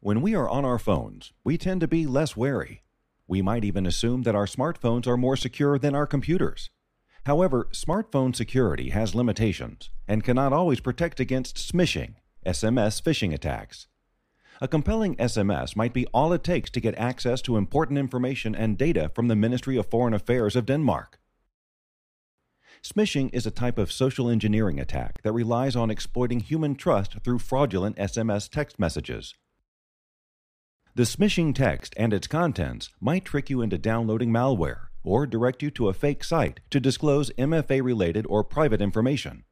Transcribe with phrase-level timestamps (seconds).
[0.00, 2.82] When we are on our phones, we tend to be less wary.
[3.26, 6.68] We might even assume that our smartphones are more secure than our computers.
[7.24, 13.88] However, smartphone security has limitations and cannot always protect against smishing, SMS phishing attacks.
[14.60, 18.78] A compelling SMS might be all it takes to get access to important information and
[18.78, 21.18] data from the Ministry of Foreign Affairs of Denmark.
[22.82, 27.38] Smishing is a type of social engineering attack that relies on exploiting human trust through
[27.38, 29.34] fraudulent SMS text messages.
[30.96, 35.70] The smishing text and its contents might trick you into downloading malware or direct you
[35.72, 39.44] to a fake site to disclose MFA related or private information.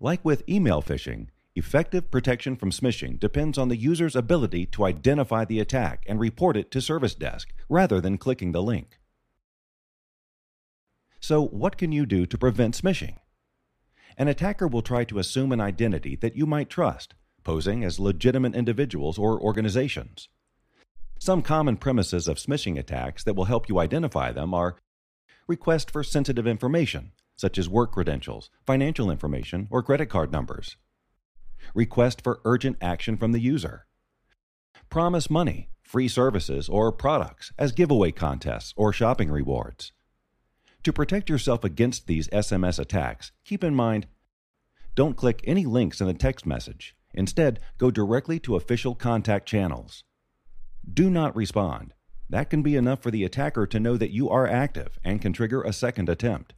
[0.00, 5.44] Like with email phishing, effective protection from smishing depends on the user's ability to identify
[5.44, 8.98] the attack and report it to Service Desk rather than clicking the link.
[11.20, 13.18] So, what can you do to prevent smishing?
[14.18, 17.14] An attacker will try to assume an identity that you might trust,
[17.44, 20.28] posing as legitimate individuals or organizations.
[21.26, 24.76] Some common premises of smishing attacks that will help you identify them are
[25.48, 30.76] request for sensitive information, such as work credentials, financial information, or credit card numbers.
[31.74, 33.88] Request for urgent action from the user.
[34.88, 39.90] Promise money, free services, or products as giveaway contests or shopping rewards.
[40.84, 44.06] To protect yourself against these SMS attacks, keep in mind
[44.94, 46.94] don't click any links in the text message.
[47.14, 50.04] Instead, go directly to official contact channels.
[50.92, 51.94] Do not respond.
[52.28, 55.32] That can be enough for the attacker to know that you are active and can
[55.32, 56.54] trigger a second attempt.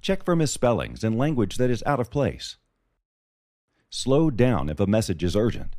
[0.00, 2.56] Check for misspellings and language that is out of place.
[3.90, 5.74] Slow down if a message is urgent.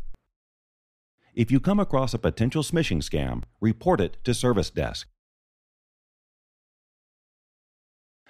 [1.34, 5.08] If you come across a potential smishing scam, report it to Service Desk.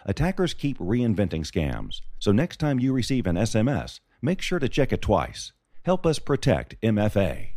[0.06, 4.92] Attackers keep reinventing scams, so next time you receive an SMS, make sure to check
[4.92, 5.52] it twice.
[5.84, 7.51] Help us protect MFA.